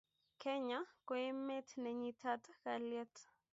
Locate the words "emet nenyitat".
1.29-2.41